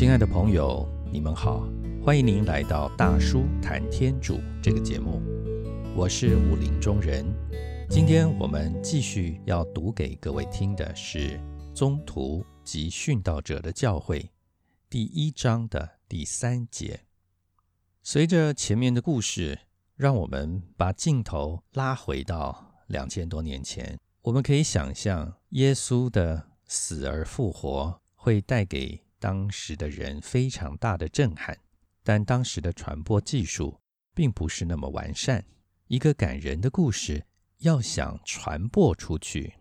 [0.00, 1.68] 亲爱的朋友，你们好，
[2.02, 5.20] 欢迎您来到大叔谈天主这个节目，
[5.94, 7.22] 我是武林中人。
[7.86, 11.38] 今天我们继续要读给各位听的是
[11.74, 14.20] 《宗徒及殉道者的教诲》
[14.88, 17.00] 第一章的第三节。
[18.02, 19.58] 随着前面的故事，
[19.96, 29.02] 让我们把镜头拉回到两千多年前，我们可以想象耶稣的死而复活会带给。
[29.20, 31.56] 当时的人非常大的震撼，
[32.02, 33.78] 但当时的传播技术
[34.14, 35.44] 并不是那么完善。
[35.86, 37.26] 一个感人的故事
[37.58, 39.54] 要想传播出去，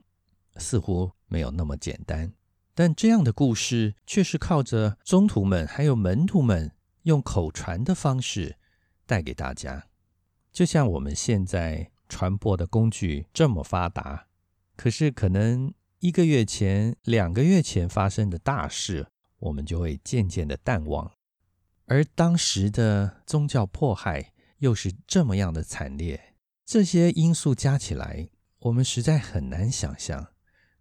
[0.56, 2.32] 似乎没有那么简单。
[2.74, 6.72] 但这样的故事却是靠着宗徒们还有门徒们
[7.04, 8.56] 用口传的方式
[9.06, 9.88] 带给大家。
[10.54, 14.28] 就像我们现在传播的工具这么发达，
[14.78, 19.08] 可是可能一个月前、两个月前发生的大事。
[19.40, 21.12] 我们就会渐渐的淡忘，
[21.86, 28.30] 而当时的宗教迫害又是这么样的惨烈，这些因素加起来，
[28.60, 30.28] 我们实在很难想象，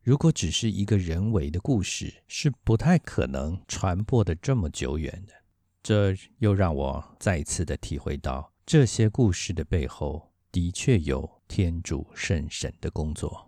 [0.02, 5.32] 如果只是一个人为的故事，是不太可能传播的这么久远的。
[5.82, 13.46] 这又让我再次的体会到，这些故事的背后的确有天主圣神的工作。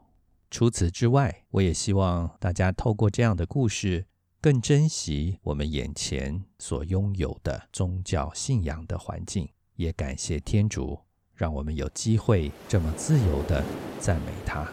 [0.51, 4.07] 除此之外，我也希望大家透过这样的故事。
[4.43, 10.99] 更珍惜我们眼前所拥有的宗教信仰的环境，也感谢天主，
[11.35, 13.63] 让我们有机会这么自由的
[13.99, 14.67] 赞美他。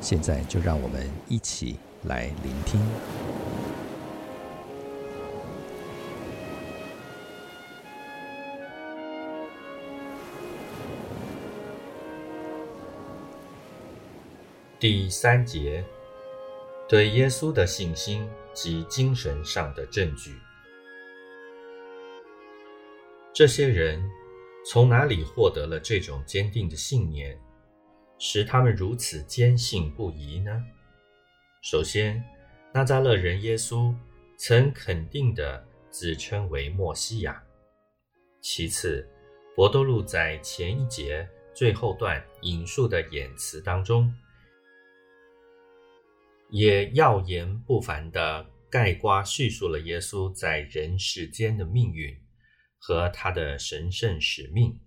[0.00, 2.80] 现在就让我们一起来聆听
[14.78, 15.84] 第三节，
[16.92, 18.28] 对耶稣的信心。
[18.54, 20.38] 及精神上的证据。
[23.32, 23.98] 这些人
[24.66, 27.40] 从哪里获得了这种坚定的信念，
[28.18, 30.62] 使他们如此坚信不疑呢？
[31.62, 32.22] 首先，
[32.74, 33.94] 纳扎勒人耶稣
[34.36, 37.42] 曾肯定地自称为墨西亚。
[38.42, 39.08] 其次，
[39.56, 44.14] 博多禄在前一节最后段引述的言辞当中。
[46.52, 52.14] 也耀眼不凡的盖瓜叙述了耶稣在人世间的命运
[52.76, 54.78] 和他的神圣使命。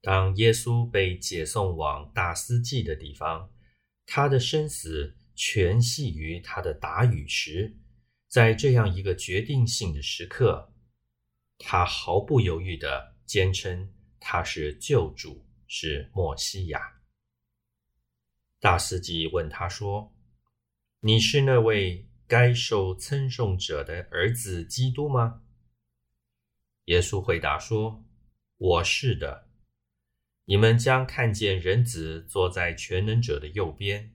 [0.00, 3.50] 当耶稣被解送往大司祭的地方，
[4.06, 7.76] 他的生死全系于他的答语时，
[8.28, 10.72] 在这样一个决定性的时刻，
[11.58, 16.80] 他毫不犹豫地坚称他是救主，是墨西亚。
[18.60, 20.14] 大司祭问他说。
[21.02, 25.42] 你是那位该受称颂者的儿子基督吗？
[26.84, 28.04] 耶稣回答说
[28.58, 29.48] ：“我是的。
[30.44, 34.14] 你们将看见人子坐在全能者的右边，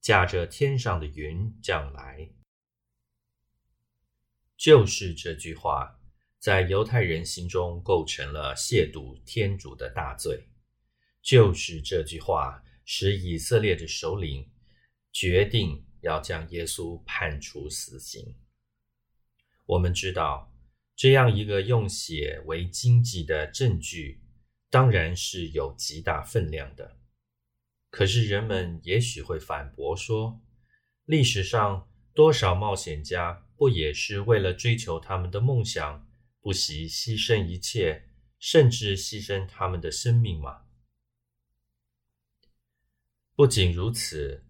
[0.00, 2.30] 驾着天上的云降来。”
[4.56, 5.98] 就是这句话，
[6.38, 10.46] 在犹太人心中构成了亵渎天主的大罪。
[11.20, 14.48] 就是这句话，使以色列的首领
[15.10, 15.84] 决定。
[16.02, 18.34] 要将耶稣判处死刑。
[19.66, 20.52] 我们知道，
[20.96, 24.20] 这样一个用血为经济的证据，
[24.68, 26.96] 当然是有极大分量的。
[27.88, 30.40] 可是人们也许会反驳说，
[31.04, 36.08] 历史上多少冒险家不也是为了追求他们的梦想，
[36.40, 40.62] 不惜牺牲一切，甚至牺牲他们的生命吗？
[43.34, 44.44] 不仅如此。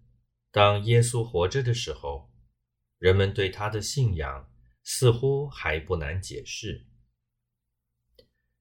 [0.53, 2.29] 当耶稣活着的时候，
[2.99, 4.51] 人们对他的信仰
[4.83, 6.87] 似乎还不难解释。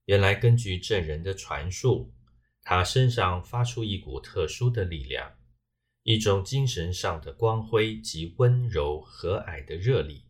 [0.06, 2.14] 原来，根据证人的传述，
[2.62, 5.36] 他身上发出一股特殊的力量，
[6.04, 10.26] 一种精神上的光辉及温柔和蔼的热力。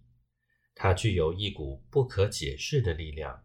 [0.74, 3.44] 他具有一股不可解释的力量，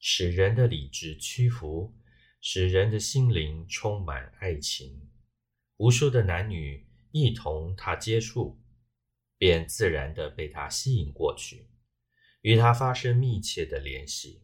[0.00, 1.94] 使人的理智屈服，
[2.40, 5.08] 使人的心灵充满爱情。
[5.76, 6.84] 无数的男女。
[7.14, 8.60] 一同他接触，
[9.38, 11.68] 便自然地被他吸引过去，
[12.40, 14.42] 与他发生密切的联系，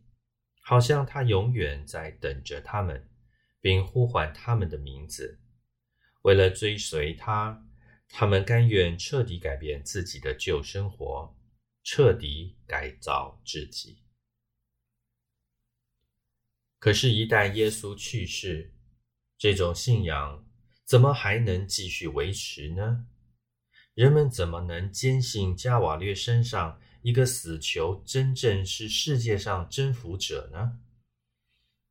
[0.62, 3.10] 好像他永远在等着他们，
[3.60, 5.40] 并呼唤他们的名字。
[6.22, 7.66] 为了追随他，
[8.08, 11.36] 他们甘愿彻底改变自己的旧生活，
[11.82, 14.04] 彻底改造自己。
[16.78, 18.72] 可是，一旦耶稣去世，
[19.36, 20.46] 这种信仰。
[20.90, 23.06] 怎么还能继续维持呢？
[23.94, 30.80] 人们怎么能坚信加瓦略身上一个死囚真正是世界上征服者呢？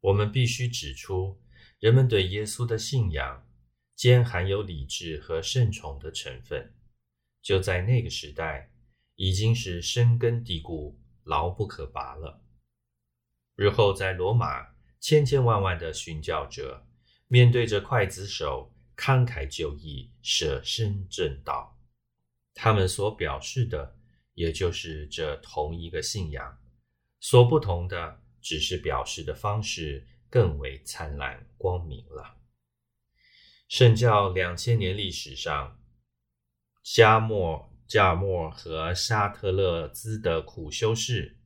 [0.02, 1.40] 我们必须指出，
[1.80, 3.48] 人们对耶稣的信仰
[3.96, 6.74] 兼含有理智和顺从的成分，
[7.42, 8.70] 就在那个时代
[9.16, 12.42] 已经是深根蒂固、牢不可拔了。
[13.56, 16.86] 日后在罗马，千千万万的殉教者
[17.30, 18.69] 面对着刽子手，
[19.00, 21.80] 慷慨就义，舍身正道。
[22.54, 23.96] 他们所表示的，
[24.34, 26.60] 也就是这同一个信仰，
[27.22, 32.36] 所不同的，只是表示的方式更为灿烂光明了。
[33.70, 35.80] 圣教两千年历史上，
[36.84, 41.38] 加莫、加莫和沙特勒兹的苦修士，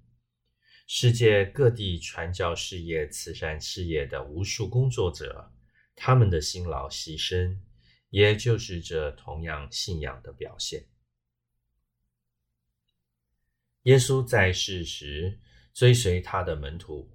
[0.87, 5.52] 世界各地传教事业、慈善事业的无数工作者，
[5.95, 7.57] 他们的辛劳牺牲，
[8.09, 10.85] 也就是这同样信仰的表现。
[13.83, 15.39] 耶稣在世时
[15.73, 17.11] 追随他的门徒，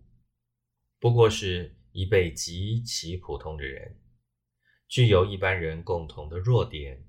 [0.98, 3.98] 不过是一辈极其普通的人，
[4.86, 7.04] 具有一般人共同的弱点。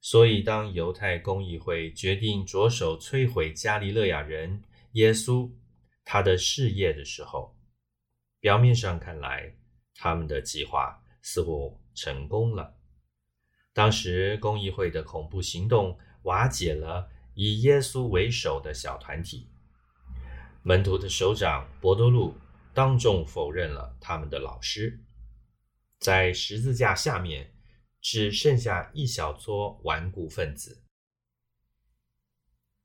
[0.00, 4.62] 所以，当犹太公议会决定着手摧毁加利勒亚人
[4.92, 5.50] 耶稣
[6.04, 7.56] 他的事业的时候，
[8.38, 9.56] 表面上看来，
[9.94, 12.76] 他们的计划似乎成功了。
[13.72, 17.10] 当时，公议会的恐怖行动瓦解了。
[17.36, 19.50] 以耶稣为首的小团体，
[20.62, 22.38] 门徒的首长伯多禄
[22.72, 25.02] 当众否认了他们的老师，
[25.98, 27.52] 在十字架下面
[28.00, 30.84] 只剩下一小撮顽固分子，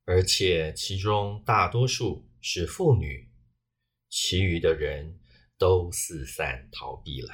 [0.06, 3.32] 而且其中大多数是妇女，
[4.10, 5.20] 其余的人
[5.60, 7.32] 都四散逃避了，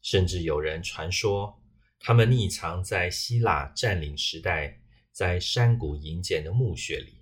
[0.00, 1.62] 甚至有人传说
[1.98, 4.78] 他们匿藏在希腊占领时代。
[5.12, 7.20] 在山谷营建的墓穴里，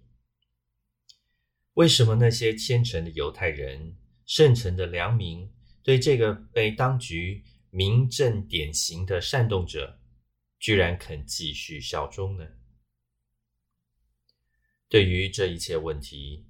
[1.73, 3.97] 为什么那些虔诚的犹太人、
[4.27, 5.51] 圣城的良民，
[5.83, 9.99] 对这个被当局明正典刑的煽动者，
[10.61, 12.47] 居然肯继续效忠呢？
[14.89, 16.47] 对于这一切问题，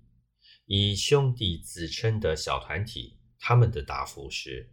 [0.66, 4.70] 以兄弟自称的小团体，他们的答复是：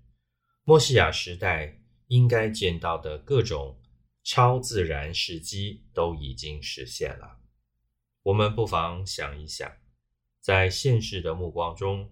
[0.63, 3.79] 莫西亚时代应该见到的各种。
[4.27, 7.38] 超自然事迹都已经实现了，
[8.23, 9.71] 我们不妨想一想，
[10.41, 12.12] 在现实的目光中，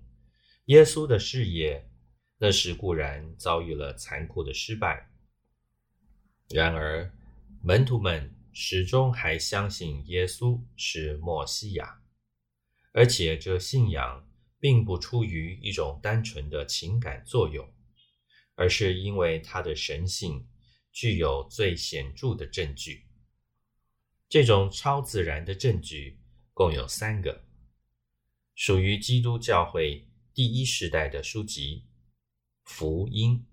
[0.66, 1.90] 耶稣的事业
[2.38, 5.10] 那时固然遭遇了残酷的失败，
[6.50, 7.12] 然而
[7.64, 12.00] 门徒们始终还相信耶稣是墨西亚，
[12.92, 14.24] 而且这信仰
[14.64, 17.70] 并不出于一种单纯的情感作用，
[18.56, 20.48] 而是因为他的神性。
[20.94, 23.08] 具有最显著的证据。
[24.30, 26.20] 这种超自然的证据
[26.54, 27.44] 共有三个，
[28.54, 31.88] 属于基督教会第一时代的书籍：
[32.64, 33.44] 福音、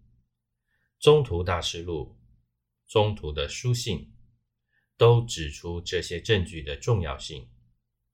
[0.98, 2.20] 中途大师录、
[2.86, 4.12] 中途的书信，
[4.98, 7.48] 都指出这些证据的重要性，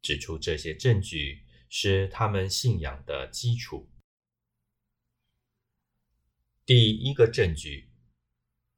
[0.00, 3.90] 指出这些证据是他们信仰的基础。
[6.64, 7.90] 第一个证据。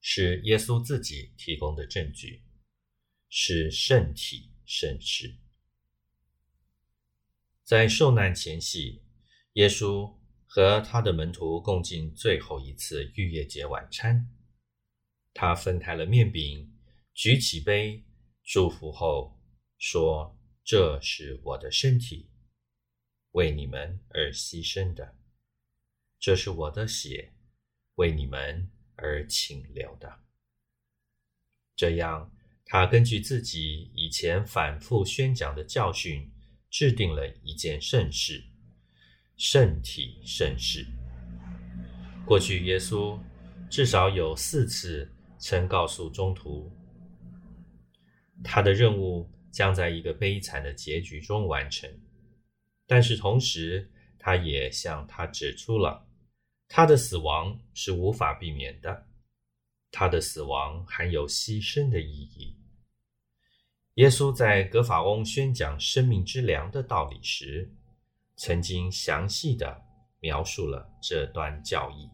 [0.00, 2.44] 是耶稣自己提供的证据，
[3.28, 5.36] 是圣体圣事。
[7.64, 9.02] 在受难前夕，
[9.54, 10.16] 耶稣
[10.46, 14.30] 和他的门徒共进最后一次逾越节晚餐。
[15.34, 16.72] 他分开了面饼，
[17.12, 18.04] 举起杯，
[18.44, 19.38] 祝福后
[19.78, 22.30] 说：“这是我的身体，
[23.38, 25.04] 为你们而牺牲的；
[26.18, 27.32] 这是我的血，
[27.94, 28.68] 为你们。”
[29.00, 30.12] 而清流的，
[31.76, 36.28] 这样，他根据自己以前反复宣讲的教训，
[36.68, 38.42] 制定了一件圣事——
[39.38, 40.84] 圣体圣事。
[42.26, 43.16] 过去，耶稣
[43.70, 46.68] 至少有四次曾告诉中途，
[48.42, 51.88] 他的任务将在一个悲惨的结局中完成，
[52.88, 56.08] 但是同时，他也向他指出了。
[56.66, 59.06] 他的死亡是无法避免的，
[59.90, 62.56] 他的死亡含有牺牲的意义。
[63.94, 67.70] 耶稣在格法翁宣讲生命之粮的道理时，
[68.36, 69.82] 曾经详细的
[70.20, 72.08] 描述了这段教义。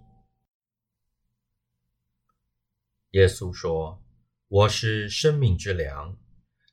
[3.11, 4.03] 耶稣说
[4.49, 6.19] ：“我是生命之粮，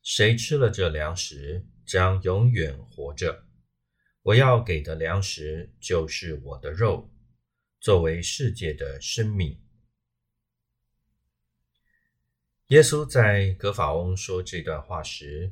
[0.01, 3.45] 谁吃了这粮食，将永远活着。
[4.23, 7.09] 我要给的粮食就是我的肉。”
[7.81, 9.59] 作为世界的生命，
[12.67, 15.51] 耶稣在格法翁说这段话时，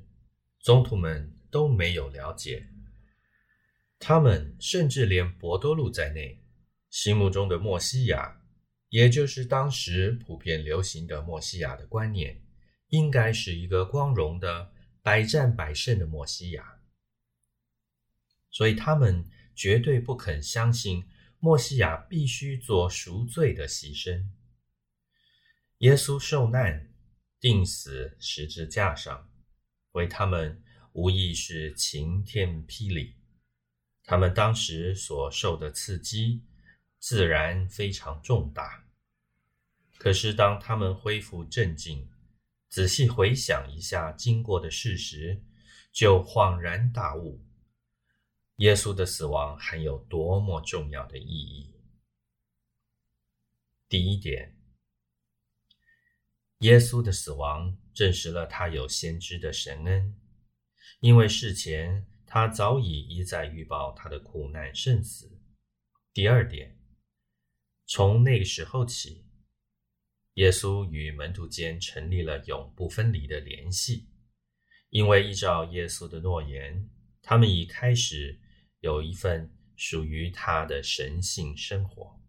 [0.59, 2.69] 宗徒们都没有了解。
[3.97, 6.39] 他们甚至连博多禄在内，
[6.91, 8.39] 心目中的墨西亚，
[8.89, 12.39] 也就是当时普遍流行的墨西亚的观念，
[12.89, 14.71] 应该是一个光荣的、
[15.01, 16.78] 百战百胜的墨西亚。
[18.51, 19.23] 所以他们
[19.55, 21.05] 绝对不肯相信
[21.39, 24.25] 墨西亚必须做赎罪的牺牲。
[25.79, 26.91] 耶稣受难、
[27.39, 29.29] 钉死十字架上，
[29.93, 33.15] 为他们无疑是晴天霹雳。
[34.03, 36.43] 他们当时所受的刺激，
[36.97, 38.85] 自然非常重大。
[39.97, 42.09] 可是当他们恢复镇静，
[42.69, 45.41] 仔细回想一下经过的事实，
[45.91, 47.41] 就恍然大悟：
[48.59, 51.73] 耶稣的死亡含有多么重要的意义。
[53.87, 54.55] 第一点。
[56.59, 60.13] 耶稣的死亡证实了他有先知的神恩，
[60.99, 65.39] 因为事前他早已一再预报他的苦难甚死。
[66.13, 66.77] 第二点，
[67.85, 69.25] 从那个时候起，
[70.33, 74.09] 耶稣与门徒间成立了永不分离的联系，
[74.89, 76.89] 因为依照耶稣的诺言，
[77.21, 78.37] 他们已开始
[78.79, 82.19] 有一份属于他的神性生活。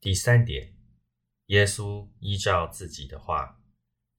[0.00, 0.76] 第三点。
[1.46, 3.60] 耶稣依照自己的话，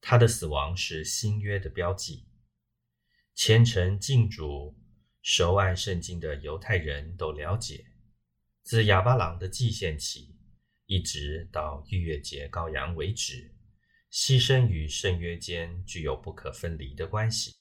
[0.01, 2.27] 他的死亡是新约的标记。
[3.33, 4.77] 虔诚敬主、
[5.21, 7.85] 熟爱圣经的犹太人都了解，
[8.63, 10.35] 自亚巴郎的祭献起，
[10.87, 13.55] 一直到逾越节羔羊为止，
[14.11, 17.55] 牺牲与圣约间具有不可分离的关系。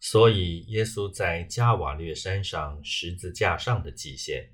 [0.00, 4.52] 所以，耶稣在加瓦略山上十字架上的祭献，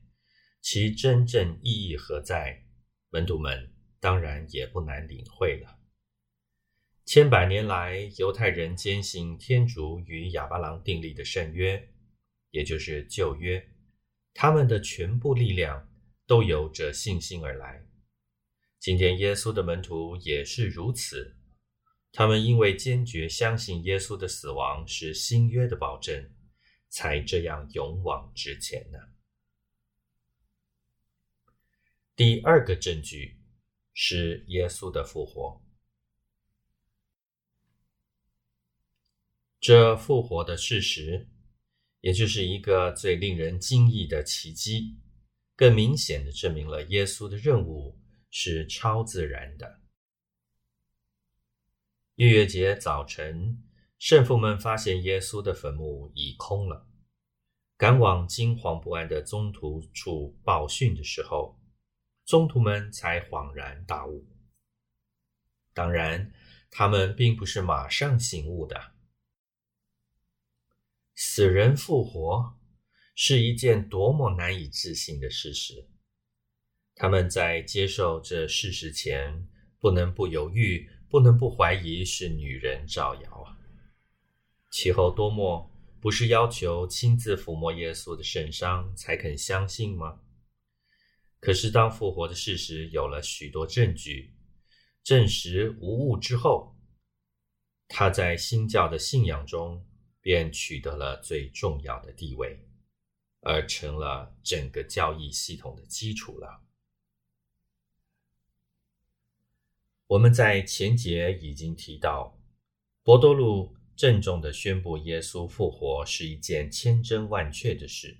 [0.61, 2.65] 其真正意义何在？
[3.11, 5.79] 门徒们当然也不难领会了。
[7.05, 11.91] 千百年来，犹太人坚信天主与亚巴郎订立的圣约，
[12.51, 13.63] 也就是旧约，
[14.33, 15.87] 他们的全部力量
[16.27, 17.87] 都由这信心而来。
[18.81, 21.37] 今天耶稣的门徒也是如此，
[22.17, 26.31] 他们因为坚决相信耶稣的死亡是新约的保证，
[26.89, 28.99] 才这样勇往直前呢。
[32.15, 33.41] 第二个证据
[33.93, 35.61] 是耶稣的复活。
[39.59, 41.29] 这复活的事实，
[42.01, 45.01] 也就是一个最令人惊异的奇迹，
[45.57, 47.99] 更明显的证明了耶稣的任务
[48.31, 49.81] 是超自然的。
[52.17, 53.61] 逾越节早晨，
[53.99, 56.87] 圣父们发现耶稣的坟墓已空了，
[57.77, 61.61] 赶往惊惶不安的宗徒处报讯的时候。
[62.25, 64.25] 宗徒们才恍然大悟。
[65.73, 66.33] 当然，
[66.71, 68.93] 他们并不是马上醒悟的。
[71.17, 72.57] 死人复活
[73.17, 75.91] 是一件多么难以置信的事实！
[76.95, 79.49] 他们在接受这事实前，
[79.81, 83.57] 不能不犹豫，不能不怀疑是女人造谣啊。
[84.73, 90.19] 其后，多莫不是要求亲自抚摸耶稣的圣伤才肯相信吗？
[91.39, 94.35] 可是，当复活的事实有了许多证据，
[95.05, 96.75] 证实无误之后，
[97.87, 99.87] 他在新教的信仰中
[100.21, 102.59] 便取得了最重要的地位，
[103.43, 106.61] 而成了整个教义系统的基础了。
[110.07, 112.39] 我们在前节已经提到，
[113.03, 118.17] 博多禄郑重的宣布耶稣复活是一件千真万确的事，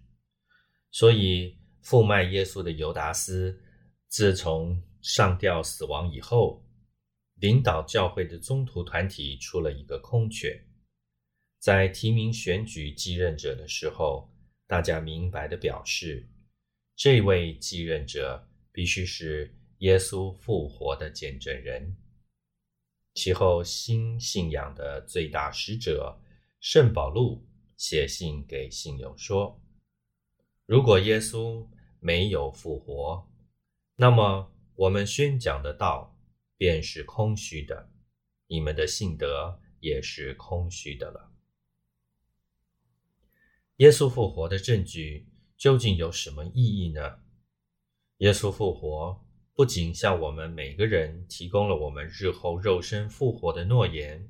[0.91, 1.59] 所以。
[1.85, 3.63] 负卖耶稣的尤达斯，
[4.09, 6.65] 自从上吊死亡以后，
[7.35, 10.59] 领导教会的宗徒团体出了一个空缺。
[11.59, 14.33] 在提名选举继任者的时候，
[14.67, 16.27] 大家明白的表示，
[16.97, 21.97] 这位继任者必须是耶稣复活的见证人。
[23.15, 26.21] 其后，新信仰的最大使者
[26.61, 29.61] 圣保禄写信给信友说。
[30.67, 31.69] 如果耶稣
[32.01, 33.31] 没有复活，
[33.97, 36.19] 那么我们宣讲的道
[36.57, 37.91] 便是空虚的，
[38.47, 41.31] 你们的信德也是空虚的了。
[43.77, 47.21] 耶稣复活的证据究竟有什么意义呢？
[48.19, 49.24] 耶稣复活
[49.55, 54.29] 不仅向我们每个人提供了我们日后肉身复活的诺言，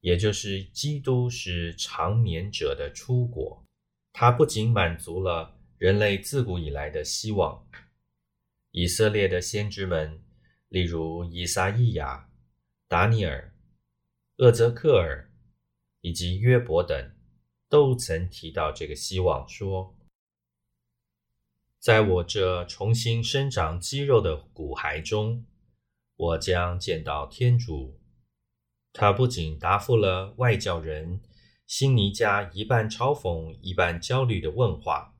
[0.00, 3.62] 也就是基督是长眠者的出果。
[4.12, 7.68] 它不仅满足了人类自古以来的希望，
[8.70, 10.22] 以色列的先知们，
[10.68, 12.30] 例如以撒、伊雅、
[12.88, 13.54] 达尼尔、
[14.38, 15.30] 厄泽克尔
[16.00, 17.14] 以及约伯等，
[17.68, 19.94] 都曾提到这个希望，说
[21.80, 25.46] ：“在我这重新生长肌肉的骨骸中，
[26.14, 27.98] 我将见到天主。”
[28.92, 31.22] 他不仅答复了外教人
[31.66, 35.14] 辛尼加一半嘲讽、一半焦虑的问话，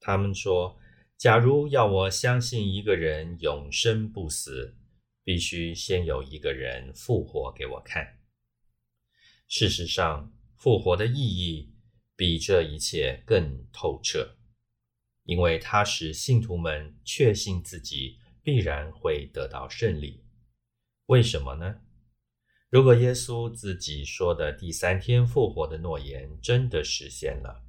[0.00, 0.76] 他们说
[1.16, 4.74] ：“假如要我相信一个人永生不死，
[5.22, 8.18] 必须先有一个人复活给我看。”
[9.46, 11.72] 事实上，复活的意义
[12.16, 14.35] 比这一切更透彻，
[15.26, 20.24] 因为它使信徒们确信自己必然会得到胜利。
[21.06, 21.82] 为什么呢？
[22.70, 27.62] 如果耶稣自己说的第三天复活的诺言真的实现了，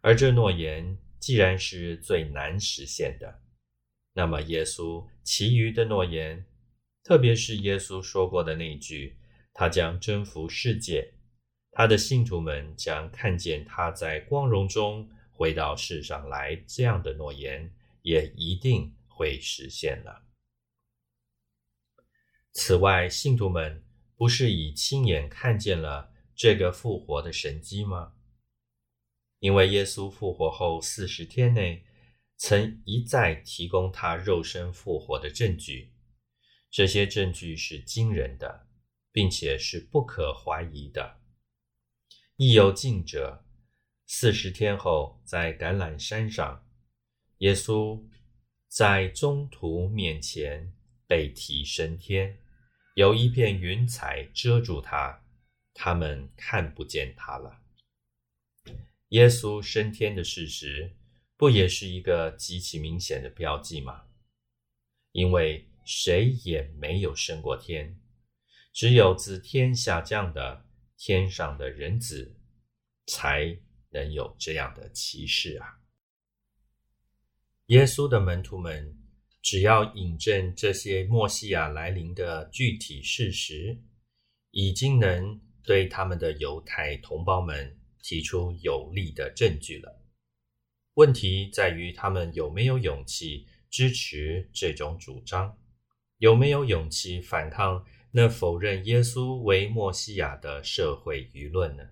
[0.00, 3.40] 而这诺言既然是最难实现的，
[4.12, 6.46] 那么耶稣其余的诺言，
[7.02, 9.16] 特别是耶稣说过的那句。
[9.56, 11.14] 他将征服世界，
[11.70, 16.56] 他的信徒们将看见他在光荣中回到世上来。
[16.66, 20.24] 这样的诺言也一定会实现了。
[22.52, 23.84] 此外，信徒们
[24.16, 28.14] 不是已亲眼看见了这个复活的神迹吗？
[29.40, 31.84] 因为耶稣复活后四十天内，
[32.36, 35.92] 曾一再提供他肉身复活的证据，
[36.70, 38.68] 这些证据是惊人的。
[39.14, 41.20] 并且是不可怀疑的。
[42.34, 43.44] 亦有近者，
[44.06, 46.66] 四十天后，在橄榄山上，
[47.38, 48.02] 耶稣
[48.68, 50.72] 在中途面前
[51.06, 52.38] 被提升天，
[52.94, 55.24] 有一片云彩遮住他，
[55.72, 57.62] 他们看不见他了。
[59.08, 60.94] 耶稣升天的事实，
[61.36, 64.04] 不也是一个极其明显的标记吗？
[65.12, 67.98] 因为谁也没有升过天。
[68.72, 72.36] 只有自天下降的天上的人子，
[73.06, 73.56] 才
[73.94, 75.78] 能有这样的启示啊！
[77.66, 78.98] 耶稣的门徒们
[79.40, 83.80] 只要引证这些墨西亚来临的具体事实，
[84.50, 90.02] 已经能对他们的犹太同胞们提出有力的证据了。
[90.94, 95.56] 问题在于他们有没有勇气支持这种主张，
[96.18, 97.86] 有没有勇气反抗？
[98.16, 101.82] 那否认耶稣为墨西亚的社会舆论呢？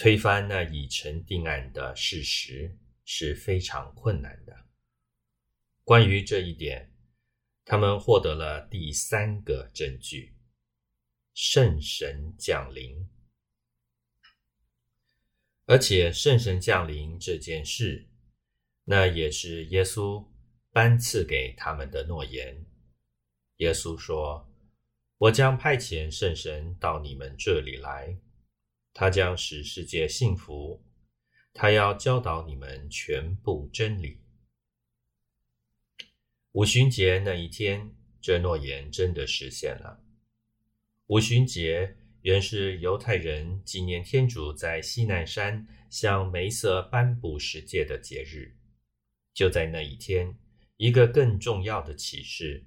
[0.00, 4.56] 推翻那已成定案的事实是非常困难的。
[5.84, 6.90] 关于这一点，
[7.66, 10.34] 他们获得了第三个证据：
[11.34, 13.06] 圣神降临。
[15.66, 18.08] 而且，圣神降临这件事，
[18.84, 20.26] 那也是耶稣
[20.72, 22.64] 颁赐给他们的诺言。
[23.56, 24.46] 耶稣说。
[25.18, 28.16] 我将派遣圣神到你们这里来，
[28.92, 30.84] 他将使世界幸福，
[31.52, 34.20] 他要教导你们全部真理。
[36.52, 40.02] 五旬节那一天，这诺言真的实现了。
[41.06, 48.56] 五旬节原是犹太人纪念天主在西奈山向梅瑟颁布世界的节日。
[49.32, 50.38] 就在那一天，
[50.76, 52.66] 一个更重要的启示。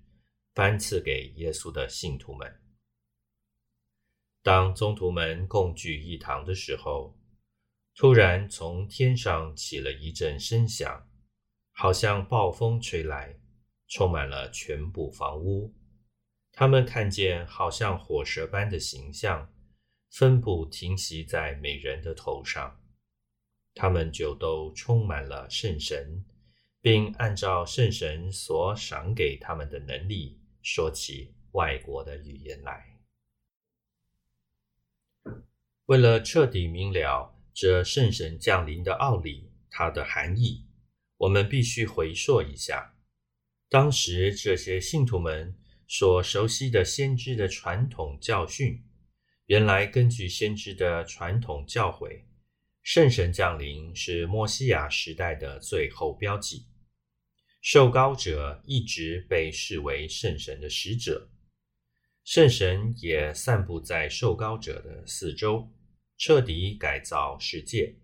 [0.55, 2.62] 颁赐给耶稣的信徒们。
[4.43, 7.17] 当宗徒们共聚一堂的时候，
[7.95, 11.07] 突然从天上起了一阵声响，
[11.71, 13.39] 好像暴风吹来，
[13.87, 15.73] 充满了全部房屋。
[16.51, 19.49] 他们看见好像火蛇般的形象，
[20.11, 22.81] 分布停息在每人的头上，
[23.73, 26.25] 他们就都充满了圣神，
[26.81, 30.37] 并按照圣神所赏给他们的能力。
[30.61, 32.92] 说起外国的语言来，
[35.93, 40.65] 为了彻底明了这圣神降临的奥理，它的含义，
[41.17, 42.95] 我们必须回溯一下，
[43.69, 45.55] 当时这些信徒们
[45.87, 48.83] 所熟悉的先知的传统教训。
[49.45, 52.23] 原来，根据先知的传统教诲，
[52.81, 56.65] 圣神降临是摩西亚时代的最后标记。
[57.61, 61.29] 受膏者一直被视为圣神的使者，
[62.23, 65.69] 圣神也散布在受膏者的四周，
[66.25, 67.97] 彻底改造世界，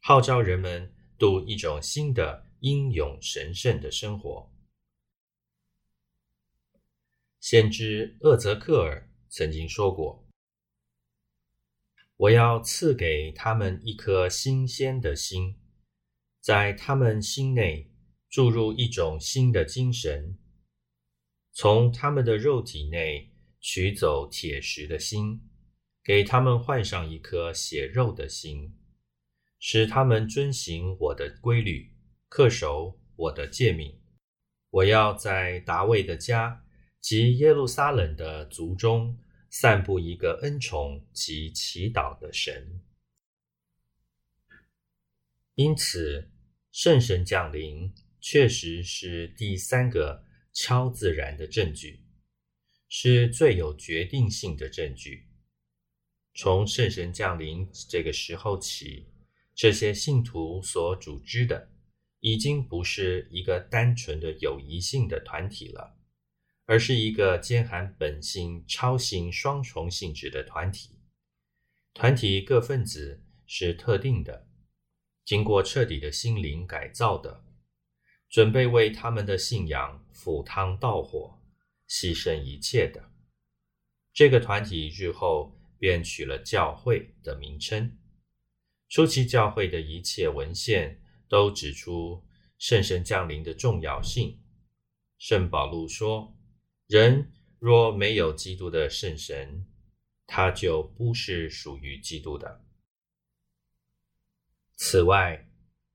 [0.00, 4.50] 号召人们度一种新的英勇神圣的生活。
[7.40, 10.26] 先知厄泽克尔曾经说过
[12.16, 15.60] ：“我要赐给他们一颗新鲜的心，
[16.40, 17.92] 在他们心内。”
[18.30, 20.38] 注入一种新的精神，
[21.52, 25.51] 从他们的肉体内取走铁石的心，
[26.04, 28.74] 给他们换上一颗血肉的心，
[29.58, 31.94] 使他们遵行我的规律，
[32.28, 34.00] 恪守我的诫命。
[34.70, 36.64] 我要在大卫的家
[37.00, 39.18] 及耶路撒冷的族中
[39.50, 42.80] 散布一个恩宠及祈祷的神。
[45.54, 46.30] 因此，
[46.72, 52.02] 圣神降临确实是第三个超自然的证据，
[52.88, 55.28] 是最有决定性的证据。
[56.34, 59.06] 从圣神降临这个时候起，
[59.54, 61.70] 这些信徒所组织的
[62.20, 65.96] 已经不是一个单纯的友谊性的团体了，
[66.64, 70.98] 而是一个兼含本性、超性双重性质的团体。
[71.92, 74.48] 团体各分子是特定的。
[75.24, 77.44] 经过彻底的心灵改造的，
[78.28, 81.38] 准备为他们的信仰赴汤蹈火、
[81.88, 83.12] 牺牲一切的
[84.12, 87.98] 这个团体，日后便取了教会的名称。
[88.88, 92.24] 初期教会的一切文献都指出
[92.56, 94.38] 圣神降临的重要性。
[95.18, 96.36] 圣保禄说
[96.86, 99.66] ：“人若没有基督的圣神，
[100.24, 102.64] 他就不是属于基督的。”
[104.78, 105.48] 此外，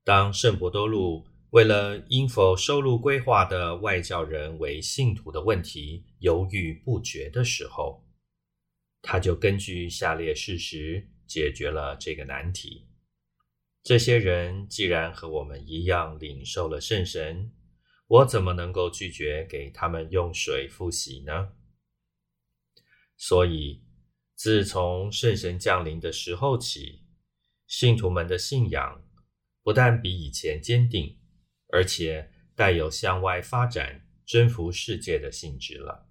[0.04, 8.06] 当圣伯多禄为了应否收录规划的外教人为信徒的问题犹豫不决的时候，
[9.10, 12.90] 他就根据下列事实解决了这个难题：
[13.82, 17.54] 这些人既然和我们一样领受了圣神，
[18.08, 21.54] 我怎么能够拒绝给他们用水复洗呢？
[23.16, 23.82] 所以，
[24.36, 27.06] 自从圣神降临的时候起。
[27.66, 29.06] 信徒们的信仰
[29.62, 31.18] 不但比以前坚定，
[31.70, 36.07] 而且带有向外发展、征服世界的性质了。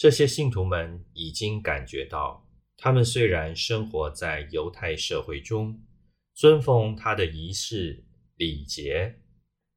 [0.00, 5.78] 这些信徒们已经感觉到，他们虽然生活在犹太社会中，
[6.32, 8.02] 尊奉他的仪式
[8.36, 9.20] 礼节，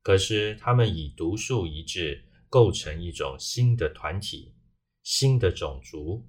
[0.02, 4.56] 可是他们以独树一帜，构成一种新的团体、
[5.04, 6.26] 新的种族，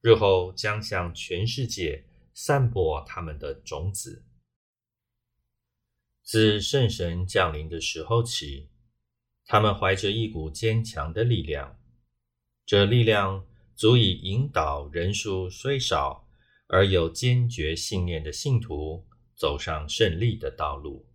[0.00, 2.04] 日后将向全世界。
[2.36, 4.24] 散播他们的种子。
[6.24, 8.70] 自圣神降临的时候起，
[9.44, 11.78] 他们怀着一股坚强的力量，
[12.66, 16.28] 这力量足以引导人数虽少
[16.68, 21.06] 而有坚决信念的信徒走上胜利的道路。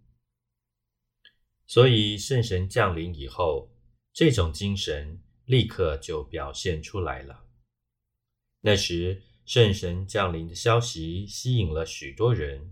[1.68, 3.72] 所以，圣神降临以后，
[4.14, 7.46] 这种精神立刻就表现出来了。
[8.62, 9.24] 那时。
[9.46, 12.72] 圣神降临的消息吸引了许多人，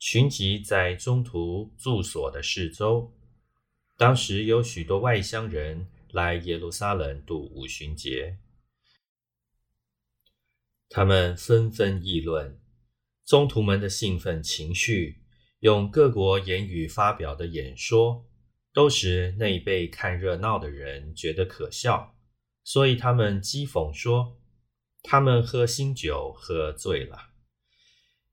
[0.00, 3.14] 群集在中途住所的四周。
[3.96, 8.38] 当时有许多外乡人来耶路撒冷度五旬节，
[10.88, 12.60] 他们纷纷议论，
[13.24, 15.22] 宗徒们的兴奋情绪，
[15.60, 18.26] 用各国言语发表的演说，
[18.74, 22.14] 都使那被看热闹的人觉得可笑，
[22.62, 24.38] 所以他们讥讽说。
[25.04, 27.30] 他们喝新酒，喝醉了。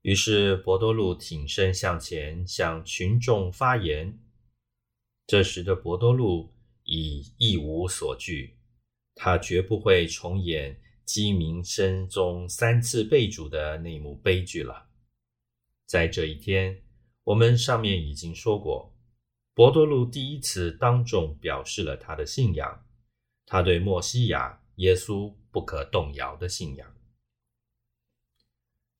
[0.02, 4.20] 于是博多禄挺身向前，向群众发言。
[5.26, 6.54] 这时的博多禄
[6.90, 8.58] 已一无所惧，
[9.14, 14.90] 他绝不会重演鸡鸣声中三次被煮的那幕悲剧了。
[15.86, 16.82] 在这一天，
[17.24, 18.94] 我们上面已经说过，
[19.54, 22.84] 博多禄第一次当众表示了他的信仰，
[23.46, 25.34] 他对墨西亚耶稣。
[25.52, 26.94] 不可动摇的信仰。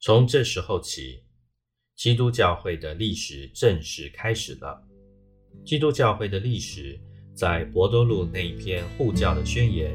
[0.00, 1.22] 从这时候起，
[1.94, 4.84] 基督教会的历史正式开始了。
[5.64, 7.00] 基督教会的历史，
[7.34, 9.90] 在博多路那一篇护教的宣言，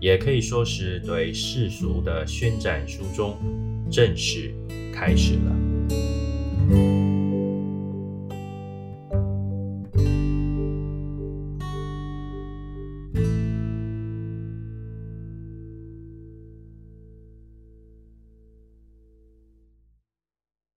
[0.00, 3.36] 也可以说是对世俗的宣战书中
[3.90, 4.54] 正式
[4.92, 6.23] 开始了。